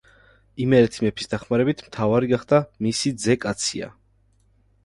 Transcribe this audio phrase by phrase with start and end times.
[0.63, 3.95] იმერეთის მეფის დახმარებით მთავარი გახდა მისი ძე კაცია.